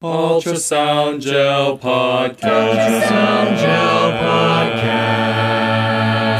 [0.00, 2.38] Ultrasound Gel Podcast.
[2.38, 4.12] Ultrasound Gel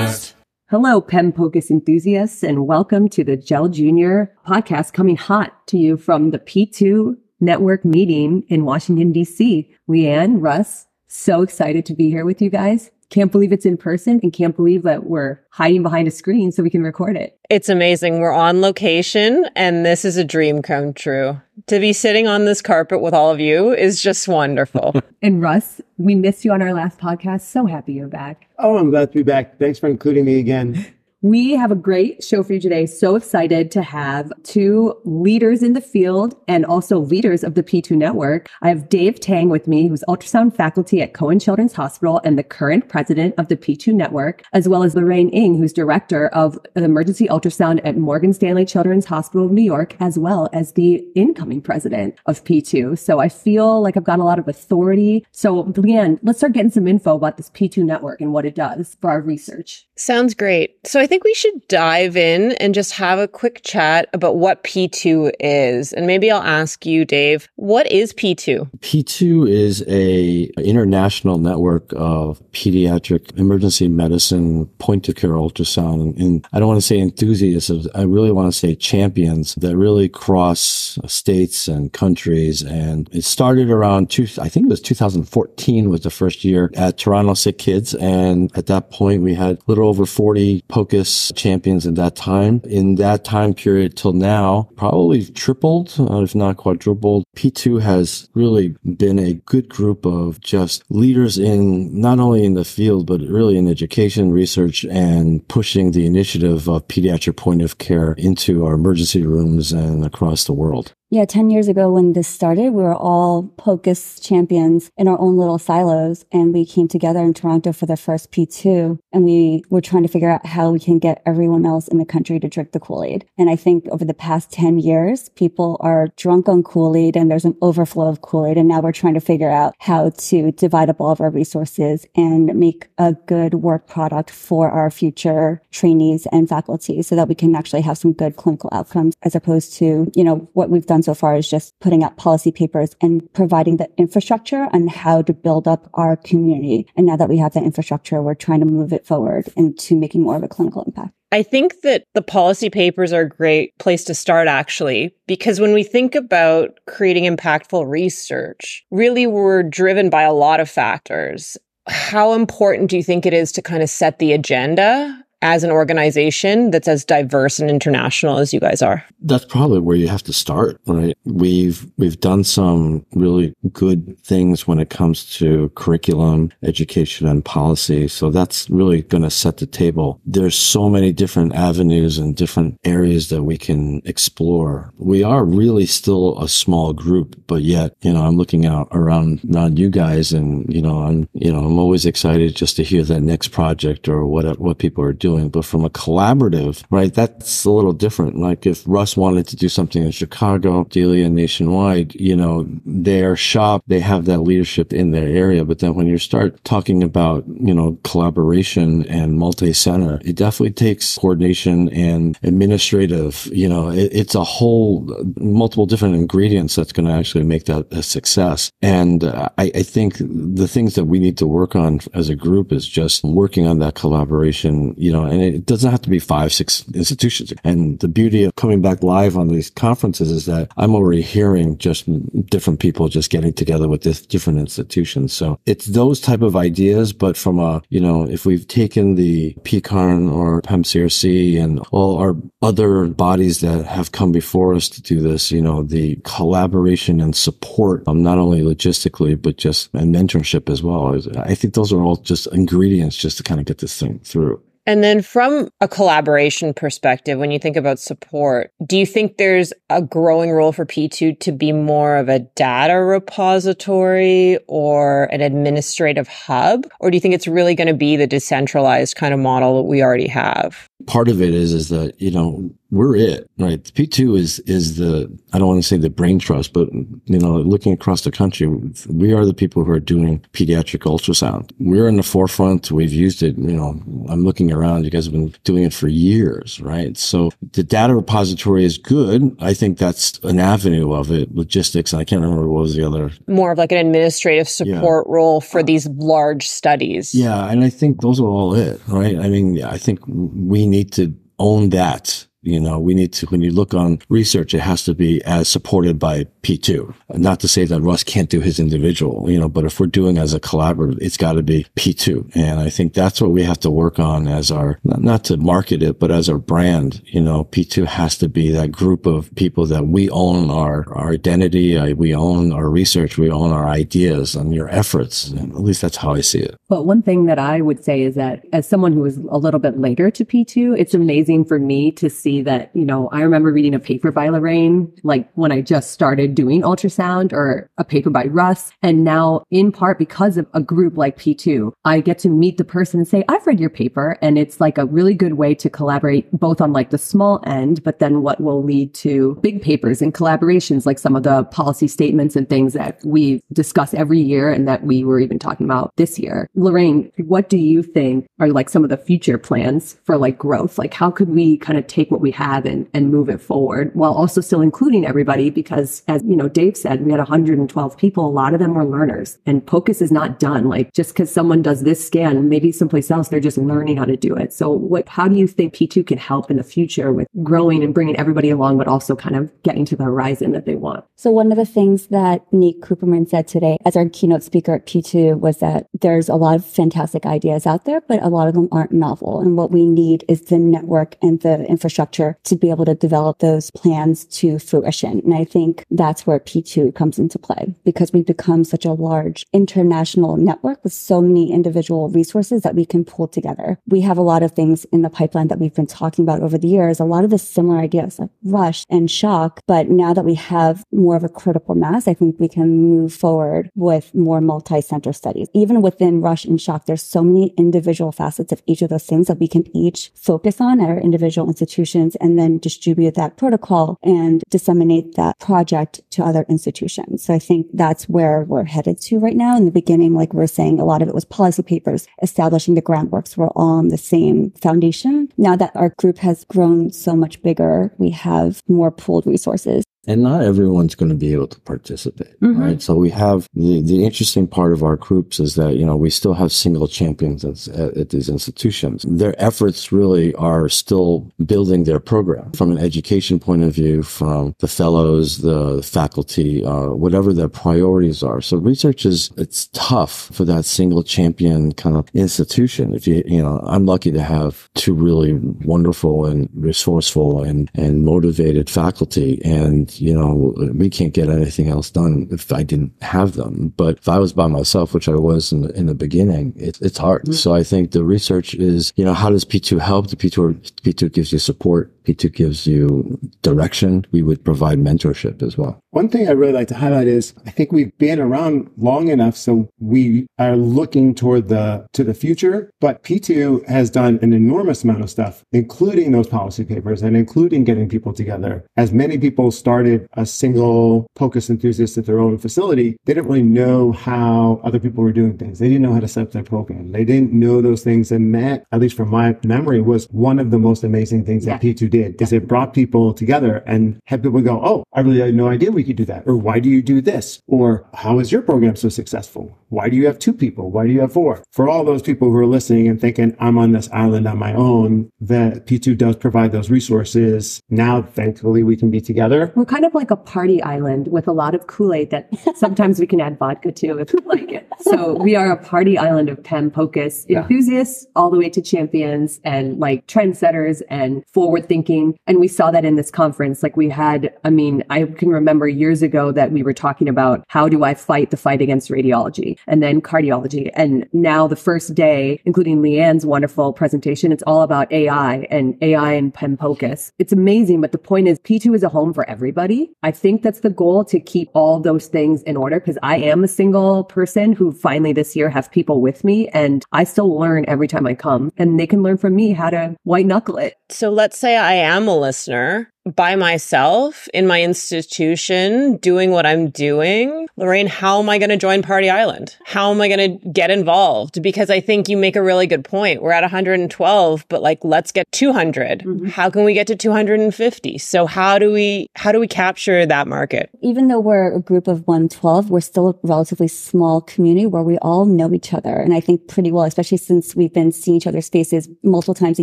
[0.07, 0.35] Podcast.
[0.71, 5.97] Hello, PEM POCUS enthusiasts, and welcome to the Gel Junior podcast coming hot to you
[5.97, 9.75] from the P2 network meeting in Washington, D.C.
[9.91, 12.93] Leanne, Russ, so excited to be here with you guys.
[13.11, 16.63] Can't believe it's in person and can't believe that we're hiding behind a screen so
[16.63, 17.39] we can record it.
[17.49, 18.21] It's amazing.
[18.21, 21.41] We're on location and this is a dream come true.
[21.69, 24.95] To be sitting on this carpet with all of you is just wonderful.
[25.23, 27.43] and Russ, we missed you on our last podcast.
[27.43, 28.47] So happy you're back.
[28.59, 29.59] Oh, I'm glad to be back.
[29.59, 30.95] Thanks for including me again.
[31.21, 32.87] We have a great show for you today.
[32.87, 37.97] So excited to have two leaders in the field and also leaders of the P2
[37.97, 38.49] network.
[38.63, 42.45] I have Dave Tang with me, who's ultrasound faculty at Cohen Children's Hospital and the
[42.45, 47.27] current president of the P2 network, as well as Lorraine Ng, who's director of emergency
[47.27, 52.17] ultrasound at Morgan Stanley Children's Hospital of New York, as well as the incoming president
[52.27, 52.97] of P2.
[52.97, 55.27] So I feel like I've got a lot of authority.
[55.33, 58.97] So Leanne, let's start getting some info about this P2 network and what it does
[59.01, 59.88] for our research.
[59.99, 60.77] Sounds great.
[60.87, 64.63] So I think we should dive in and just have a quick chat about what
[64.63, 65.93] P2 is.
[65.93, 68.71] And maybe I'll ask you, Dave, what is P2?
[68.79, 76.17] P2 is a international network of pediatric emergency medicine point of care ultrasound.
[76.17, 80.09] And I don't want to say enthusiasts, I really want to say champions that really
[80.09, 82.63] cross states and countries.
[82.63, 86.99] And it started around two, I think it was 2014 was the first year at
[86.99, 87.95] Toronto Sick Kids.
[87.95, 92.61] And at that point, we had little over 40 POCUS champions at that time.
[92.65, 97.25] In that time period till now, probably tripled, uh, if not quadrupled.
[97.37, 102.65] P2 has really been a good group of just leaders in not only in the
[102.65, 108.13] field, but really in education, research, and pushing the initiative of pediatric point of care
[108.13, 110.95] into our emergency rooms and across the world.
[111.11, 115.39] Yeah, 10 years ago when this started, we were all POCUS champions in our own
[115.39, 116.27] little silos.
[116.33, 118.99] And we came together in Toronto for the first P2.
[119.11, 122.05] And we were trying to figure out how we can get everyone else in the
[122.05, 123.25] country to drink the Kool-Aid.
[123.39, 127.47] And I think over the past 10 years, people are drunk on Kool-Aid and there's
[127.47, 128.59] an overflow of Kool-Aid.
[128.59, 132.05] And now we're trying to figure out how to divide up all of our resources
[132.17, 137.35] and make a good work product for our future trainees and faculty so that we
[137.35, 140.98] can actually have some good clinical outcomes as opposed to, you know, what we've done
[140.99, 145.23] done so far is just putting out policy papers and providing the infrastructure on how
[145.23, 146.87] to build up our community.
[146.97, 150.23] And now that we have that infrastructure, we're trying to move it forward into making
[150.23, 151.13] more of a clinical impact.
[151.31, 155.75] I think that the policy papers are a great place to start, actually, because when
[155.75, 161.57] we think about creating impactful research, really we're driven by a lot of factors.
[161.87, 165.71] How important do you think it is to kind of set the agenda as an
[165.71, 169.05] organization that's as diverse and international as you guys are?
[169.21, 171.17] That's probably where you have to start, right?
[171.25, 178.09] We've we've done some really good things when it comes to curriculum, education and policy.
[178.09, 180.21] So that's really going to set the table.
[180.25, 184.93] There's so many different avenues and different areas that we can explore.
[184.99, 189.41] We are really still a small group, but yet, you know, I'm looking out around
[189.53, 193.03] around you guys and, you know, I'm, you know, I'm always excited just to hear
[193.05, 195.49] that next project or what what people are doing doing.
[195.49, 198.35] But from a collaborative, right, that's a little different.
[198.49, 203.83] Like if Russ wanted to do something in Chicago, Delia nationwide, you know, their shop,
[203.87, 205.65] they have that leadership in their area.
[205.65, 211.19] But then when you start talking about, you know, collaboration and multi-center, it definitely takes
[211.19, 215.07] coordination and administrative, you know, it, it's a whole
[215.37, 218.71] multiple different ingredients that's going to actually make that a success.
[218.83, 222.37] And uh, I, I think the things that we need to work on as a
[222.47, 226.11] group is just working on that collaboration, you know, know, and it doesn't have to
[226.11, 227.53] be five, six institutions.
[227.65, 231.79] And the beauty of coming back live on these conferences is that I'm already hearing
[231.79, 232.07] just
[232.47, 235.33] different people just getting together with this different institutions.
[235.33, 239.55] So it's those type of ideas, but from a, you know, if we've taken the
[239.63, 245.21] PECARN or PEMCRC and all our other bodies that have come before us to do
[245.21, 250.71] this, you know, the collaboration and support, um, not only logistically, but just and mentorship
[250.71, 251.19] as well.
[251.39, 254.63] I think those are all just ingredients just to kind of get this thing through.
[254.89, 259.71] And then from a collaboration perspective, when you think about support, do you think there's
[259.91, 266.27] a growing role for P2 to be more of a data repository or an administrative
[266.27, 266.87] hub?
[267.01, 269.83] Or do you think it's really going to be the decentralized kind of model that
[269.91, 270.89] we already have?
[271.07, 273.83] Part of it is, is that, you know, we're it, right?
[273.83, 277.57] P2 is, is the, I don't want to say the brain trust, but, you know,
[277.59, 278.67] looking across the country,
[279.09, 281.71] we are the people who are doing pediatric ultrasound.
[281.79, 282.91] We're in the forefront.
[282.91, 285.05] We've used it, you know, I'm looking around.
[285.05, 287.17] You guys have been doing it for years, right?
[287.17, 289.55] So the data repository is good.
[289.61, 291.55] I think that's an avenue of it.
[291.55, 293.31] Logistics, I can't remember what was the other.
[293.47, 295.35] More of like an administrative support yeah.
[295.35, 297.35] role for these large studies.
[297.35, 297.71] Yeah.
[297.71, 299.37] And I think those are all it, right?
[299.39, 303.61] I mean, I think we need to own that you know, we need to, when
[303.61, 307.15] you look on research, it has to be as supported by P2.
[307.35, 310.39] Not to say that Russ can't do his individual, you know, but if we're doing
[310.39, 312.57] as a collaborative, it's got to be P2.
[312.57, 316.03] And I think that's what we have to work on as our, not, to market
[316.03, 319.87] it, but as our brand, you know, P2 has to be that group of people
[319.87, 324.57] that we own our, our identity, uh, we own our research, we own our ideas
[324.57, 325.49] and your efforts.
[325.49, 326.77] And at least that's how I see it.
[326.89, 329.79] But one thing that I would say is that as someone who was a little
[329.79, 333.73] bit later to P2, it's amazing for me to see that, you know, I remember
[333.73, 338.31] reading a paper by Lorraine, like when I just started doing ultrasound or a paper
[338.31, 338.93] by Russ.
[339.03, 342.85] And now in part because of a group like P2, I get to meet the
[342.85, 344.39] person and say, I've read your paper.
[344.43, 348.03] And it's like a really good way to collaborate both on like the small end,
[348.03, 352.09] but then what will lead to big papers and collaborations, like some of the policy
[352.09, 356.13] statements and things that we discuss every year and that we were even talking about
[356.17, 356.69] this year.
[356.75, 360.99] Lorraine, what do you think are like some of the future plans for like growth?
[360.99, 363.61] Like how could we kind of take what what we have and, and move it
[363.61, 368.17] forward while also still including everybody because as you know dave said we had 112
[368.17, 368.47] people.
[368.47, 369.59] A lot of them were learners.
[369.67, 370.89] And pocus is not done.
[370.89, 374.37] Like just because someone does this scan maybe someplace else they're just learning how to
[374.37, 374.73] do it.
[374.73, 378.15] So what how do you think p2 can help in the future with growing and
[378.15, 381.25] bringing everybody along but also kind of getting to the horizon that they want?
[381.35, 385.07] So one of the things that nick Kuppermann said today as our keynote speaker at
[385.07, 388.75] p2 was that there's a lot of fantastic ideas out there but a lot of
[388.75, 389.61] them aren't novel.
[389.61, 393.15] And what we need is the network and the infrastructure infrastructure to be able to
[393.15, 395.41] develop those plans to fruition.
[395.45, 399.65] And I think that's where P2 comes into play because we've become such a large
[399.73, 403.99] international network with so many individual resources that we can pull together.
[404.07, 406.79] We have a lot of things in the pipeline that we've been talking about over
[406.79, 409.81] the years, a lot of the similar ideas like rush and shock.
[409.87, 413.33] But now that we have more of a critical mass, I think we can move
[413.33, 415.69] forward with more multi-center studies.
[415.75, 419.47] Even within rush and shock, there's so many individual facets of each of those things
[419.47, 423.57] that we can each focus on at our individual institutions institutions and then distribute that
[423.57, 427.45] protocol and disseminate that project to other institutions.
[427.45, 429.77] So I think that's where we're headed to right now.
[429.77, 433.03] In the beginning, like we're saying, a lot of it was policy papers establishing the
[433.03, 433.57] groundworks.
[433.57, 435.49] We're all on the same foundation.
[435.57, 440.43] Now that our group has grown so much bigger, we have more pooled resources and
[440.43, 442.79] not everyone's going to be able to participate, mm-hmm.
[442.79, 443.03] right?
[443.03, 446.29] So we have the, the interesting part of our groups is that, you know, we
[446.29, 449.25] still have single champions at, at, these institutions.
[449.27, 454.75] Their efforts really are still building their program from an education point of view, from
[454.81, 458.61] the fellows, the faculty, uh, whatever their priorities are.
[458.61, 463.15] So research is, it's tough for that single champion kind of institution.
[463.15, 468.27] If you, you know, I'm lucky to have two really wonderful and resourceful and, and
[468.27, 473.55] motivated faculty and you know, we can't get anything else done if I didn't have
[473.55, 473.93] them.
[473.97, 476.99] But if I was by myself, which I was in the, in the beginning, it,
[477.01, 477.43] it's hard.
[477.43, 477.53] Mm-hmm.
[477.53, 480.29] So I think the research is, you know, how does P2 help?
[480.29, 482.13] The P2, P2 gives you support.
[482.25, 484.27] P2 gives you direction.
[484.33, 486.01] We would provide mentorship as well.
[486.11, 489.57] One thing I really like to highlight is I think we've been around long enough
[489.57, 495.05] so we are looking toward the to the future, but P2 has done an enormous
[495.05, 498.85] amount of stuff, including those policy papers and including getting people together.
[498.97, 503.63] As many people started a single POCUS enthusiast at their own facility, they didn't really
[503.63, 505.79] know how other people were doing things.
[505.79, 507.11] They didn't know how to set up their program.
[507.13, 508.31] They didn't know those things.
[508.31, 511.79] And that, at least from my memory, was one of the most amazing things yeah.
[511.79, 515.21] that P2 did did is it brought people together and had people go, Oh, I
[515.21, 516.45] really had no idea we could do that.
[516.47, 517.61] Or why do you do this?
[517.67, 519.77] Or how is your program so successful?
[519.89, 520.91] Why do you have two people?
[520.91, 521.63] Why do you have four?
[521.73, 524.75] For all those people who are listening and thinking I'm on this island on my
[524.75, 527.81] own, that P2 does provide those resources.
[527.89, 529.73] Now, thankfully, we can be together.
[529.89, 533.41] Kind of like a party island with a lot of Kool-Aid that sometimes we can
[533.41, 534.87] add vodka to if we like it.
[535.01, 538.33] So we are a party island of PEM POCUS enthusiasts yeah.
[538.35, 542.39] all the way to champions and like trendsetters and forward thinking thinking.
[542.47, 543.83] And we saw that in this conference.
[543.83, 547.65] Like we had, I mean, I can remember years ago that we were talking about
[547.69, 549.77] how do I fight the fight against radiology?
[549.87, 550.91] and then cardiology.
[550.95, 556.33] And now the first day, including Leanne's wonderful presentation, it's all about AI and AI
[556.33, 557.33] and PEMPOCUS.
[557.39, 559.78] It's amazing, but the point is P2 is a home for everybody.
[559.79, 563.63] I think that's the goal to keep all those things in order because I am
[563.63, 567.85] a single person who finally this year have people with me and I still learn
[567.87, 570.95] every time I come and they can learn from me how to white knuckle it.
[571.11, 576.91] So let's say I am a listener by myself in my institution doing what I'm
[576.91, 579.77] doing, Lorraine, how am I going to join Party Island?
[579.85, 581.63] How am I going to get involved?
[581.63, 583.43] Because I think you make a really good point.
[583.43, 586.21] We're at 112, but like, let's get 200.
[586.21, 586.47] Mm-hmm.
[586.47, 588.19] How can we get to 250?
[588.19, 590.91] So how do we, how do we capture that market?
[591.03, 595.19] Even though we're a group of 112, we're still a relatively small community where we
[595.19, 596.17] all know each other.
[596.17, 599.79] And I think pretty well, especially since we've been seeing each other's faces multiple times
[599.79, 599.83] a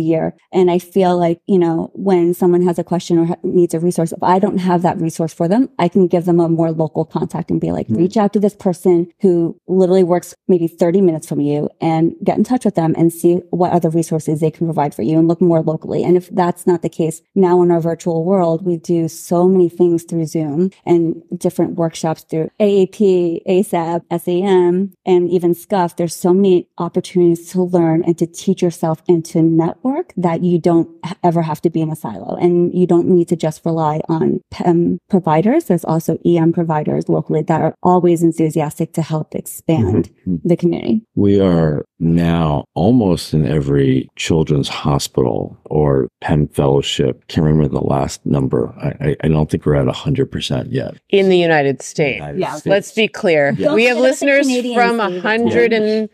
[0.00, 0.34] year.
[0.52, 4.12] And I feel like, you know, when someone has a question or needs a resource,
[4.12, 7.04] if I don't have that resource for them, I can give them a more local
[7.04, 8.02] contact and be like, mm-hmm.
[8.02, 12.38] reach out to this person who literally works maybe 30 minutes from you and get
[12.38, 15.28] in touch with them and see what other resources they can provide for you and
[15.28, 16.04] look more locally.
[16.04, 19.68] And if that's not the case now in our virtual world, we do so many
[19.68, 25.96] things through Zoom and different workshops through AAP, ACEP, SAM, and even SCUF.
[25.96, 30.58] There's so many opportunities to learn and to teach yourself and to network that you
[30.58, 30.88] don't
[31.22, 34.40] ever have to be in a silo and you don't need to just rely on
[34.50, 35.64] PEM providers.
[35.64, 40.36] There's also EM providers locally that are always enthusiastic to help expand mm-hmm.
[40.44, 41.02] the community.
[41.14, 47.24] We are now almost in every children's hospital or PEM fellowship.
[47.28, 48.74] Can't remember the last number.
[48.80, 50.96] I, I don't think we're at 100% yet.
[51.10, 52.16] In the United States.
[52.16, 52.50] United yeah.
[52.50, 52.66] States.
[52.66, 53.54] Let's be clear.
[53.56, 53.74] Yeah.
[53.74, 56.10] We have listeners from a hundred and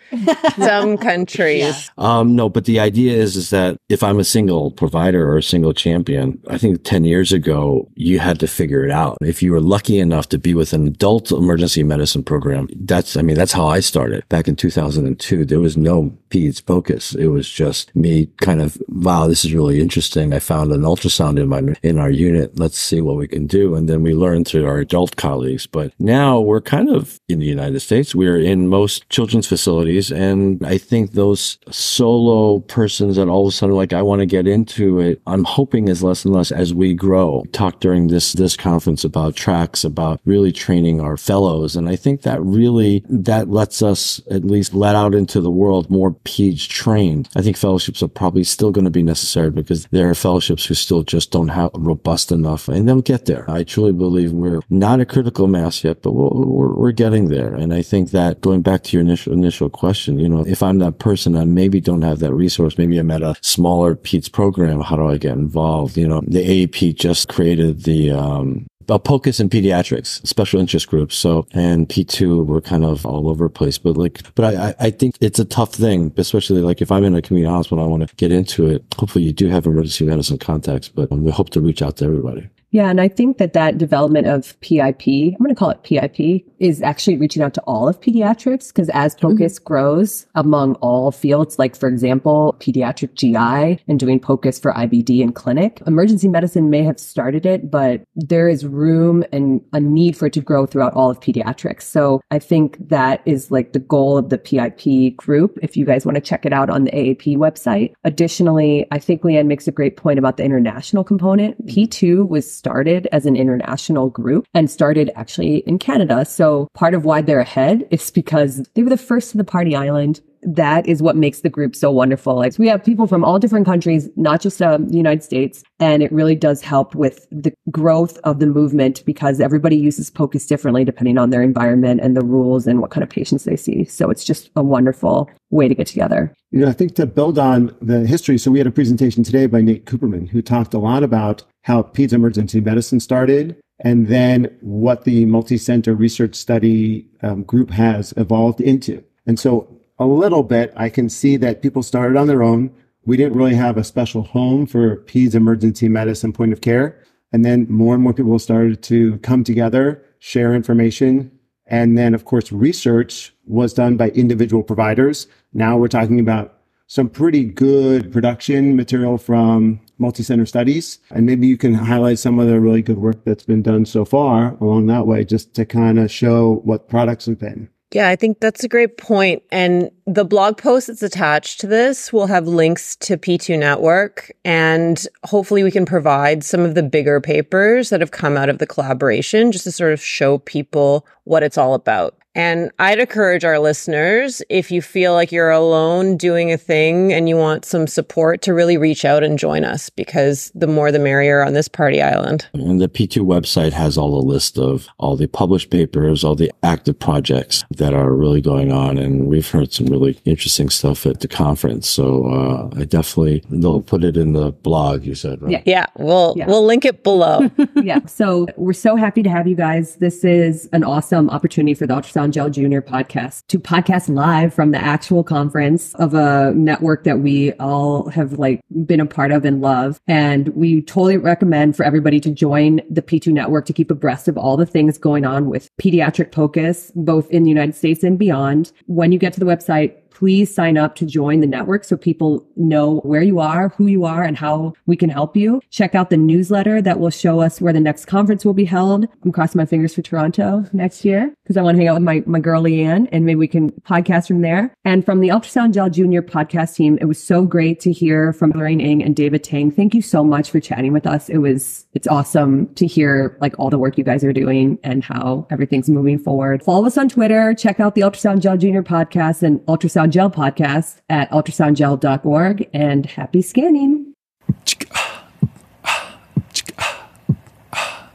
[0.56, 1.52] some countries.
[1.62, 1.72] Yeah.
[1.98, 5.42] Um, no, but the idea is, is that if I'm a single provider or a
[5.42, 9.18] single champion, I think 10 years ago, you had to figure it out.
[9.20, 13.22] If you were lucky enough to be with an adult emergency medicine program, that's, I
[13.22, 15.44] mean, that's how I started back in 2002.
[15.44, 17.14] There was no PEDS focus.
[17.14, 20.01] It was just me kind of, wow, this is really interesting.
[20.32, 22.58] I found an ultrasound in my, in our unit.
[22.58, 23.74] Let's see what we can do.
[23.74, 25.66] And then we learned through our adult colleagues.
[25.66, 28.14] But now we're kind of in the United States.
[28.14, 30.10] We're in most children's facilities.
[30.10, 34.26] And I think those solo persons that all of a sudden like, I want to
[34.26, 37.44] get into it, I'm hoping is less and less as we grow.
[37.52, 41.76] Talk during this, this conference about tracks, about really training our fellows.
[41.76, 45.90] And I think that really, that lets us at least let out into the world
[45.90, 47.28] more PEDS trained.
[47.36, 50.74] I think fellowships are probably still going to be necessary because there are fellowships who
[50.74, 53.48] still just don't have robust enough and they'll get there.
[53.48, 57.54] I truly believe we're not a critical mass yet, but we're, we're getting there.
[57.54, 60.78] And I think that going back to your initial, initial question, you know, if I'm
[60.78, 62.78] that person, I maybe don't have that resource.
[62.78, 64.80] Maybe I'm at a smaller PEDS program.
[64.80, 65.96] How do I get involved?
[65.96, 71.16] You know, the AAP just created the, um, a POCUS in pediatrics, special interest groups.
[71.16, 74.90] So, and P2, we're kind of all over the place, but like, but I, I
[74.90, 78.08] think it's a tough thing, especially like if I'm in a community hospital, I want
[78.08, 78.84] to get into it.
[78.96, 82.48] Hopefully you do have emergency medicine contacts, but we hope to reach out to everybody.
[82.72, 82.88] Yeah.
[82.88, 86.80] And I think that that development of PIP, I'm going to call it PIP, is
[86.80, 89.64] actually reaching out to all of pediatrics because as POCUS mm-hmm.
[89.64, 95.32] grows among all fields, like for example, pediatric GI and doing POCUS for IBD in
[95.32, 100.26] clinic, emergency medicine may have started it, but there is room and a need for
[100.26, 101.82] it to grow throughout all of pediatrics.
[101.82, 105.58] So I think that is like the goal of the PIP group.
[105.62, 107.92] If you guys want to check it out on the AAP website.
[108.04, 111.66] Additionally, I think Leanne makes a great point about the international component.
[111.66, 116.24] P2 was started as an international group and started actually in Canada.
[116.24, 119.74] So part of why they're ahead is because they were the first to the party
[119.74, 122.36] island that is what makes the group so wonderful.
[122.36, 126.02] Like we have people from all different countries, not just um, the United States, and
[126.02, 130.84] it really does help with the growth of the movement because everybody uses POCUS differently
[130.84, 133.84] depending on their environment and the rules and what kind of patients they see.
[133.84, 136.32] So it's just a wonderful way to get together.
[136.50, 139.46] You know, I think to build on the history, so we had a presentation today
[139.46, 144.56] by Nate Kuppermann who talked a lot about how PEDS emergency medicine started and then
[144.60, 149.02] what the multi-center research study um, group has evolved into.
[149.26, 152.72] And so a little bit, I can see that people started on their own.
[153.04, 156.98] We didn't really have a special home for PEDS emergency medicine point of care.
[157.32, 161.30] And then more and more people started to come together, share information.
[161.66, 165.26] And then, of course, research was done by individual providers.
[165.52, 170.98] Now we're talking about some pretty good production material from multi-center studies.
[171.10, 174.04] And maybe you can highlight some of the really good work that's been done so
[174.04, 177.68] far along that way, just to kind of show what products have been.
[177.92, 179.42] Yeah, I think that's a great point.
[179.52, 184.32] And the blog post that's attached to this will have links to P2 Network.
[184.46, 188.58] And hopefully we can provide some of the bigger papers that have come out of
[188.58, 192.16] the collaboration just to sort of show people what it's all about.
[192.34, 197.28] And I'd encourage our listeners, if you feel like you're alone doing a thing and
[197.28, 200.98] you want some support, to really reach out and join us because the more the
[200.98, 202.46] merrier on this party island.
[202.54, 206.50] And the P2 website has all the list of all the published papers, all the
[206.62, 208.96] active projects that are really going on.
[208.96, 211.88] And we've heard some really interesting stuff at the conference.
[211.88, 215.52] So uh, I definitely, they'll put it in the blog, you said, right?
[215.52, 215.62] Yeah.
[215.66, 216.46] Yeah, we'll Yeah.
[216.46, 217.50] we'll link it below.
[217.76, 218.04] yeah.
[218.06, 219.96] So we're so happy to have you guys.
[219.96, 224.70] This is an awesome opportunity for the Ultrasound Gel Junior podcast to podcast live from
[224.70, 229.44] the actual conference of a network that we all have like been a part of
[229.44, 230.00] and love.
[230.06, 234.38] And we totally recommend for everybody to join the P2 network to keep abreast of
[234.38, 238.72] all the things going on with pediatric POCUS, both in the United States and beyond.
[238.86, 242.46] When you get to the website, please sign up to join the network so people
[242.54, 245.60] know where you are, who you are, and how we can help you.
[245.70, 249.08] Check out the newsletter that will show us where the next conference will be held.
[249.24, 252.04] I'm crossing my fingers for Toronto next year because I want to hang out with
[252.04, 254.72] my, my girl Leanne and maybe we can podcast from there.
[254.84, 258.52] And from the Ultrasound Gel Junior podcast team, it was so great to hear from
[258.52, 259.72] Lorraine Ng and David Tang.
[259.72, 261.30] Thank you so much for chatting with us.
[261.30, 265.02] It was, it's awesome to hear like all the work you guys are doing and
[265.02, 266.62] how everything's moving forward.
[266.62, 267.54] Follow us on Twitter.
[267.54, 273.42] Check out the Ultrasound Gel Junior podcast and Ultrasound Gel podcast at ultrasoundgel.org and happy
[273.42, 274.12] scanning.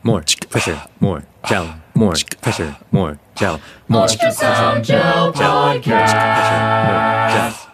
[0.04, 0.24] More.
[0.50, 1.24] Pressure, more.
[1.48, 2.13] Gel, more.
[2.42, 3.20] Pressure, more.
[3.36, 4.06] Gel, more.
[4.06, 7.51] Ultrasound Gel pressure, more.
[7.51, 7.66] Gel.